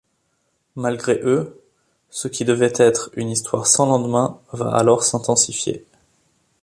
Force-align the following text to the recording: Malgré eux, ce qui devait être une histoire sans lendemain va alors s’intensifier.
Malgré 0.75 1.21
eux, 1.23 1.61
ce 2.09 2.27
qui 2.27 2.43
devait 2.43 2.73
être 2.75 3.11
une 3.13 3.29
histoire 3.29 3.67
sans 3.67 3.85
lendemain 3.85 4.39
va 4.51 4.73
alors 4.75 5.03
s’intensifier. 5.03 5.85